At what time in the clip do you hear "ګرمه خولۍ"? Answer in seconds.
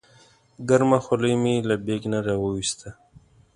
0.69-1.33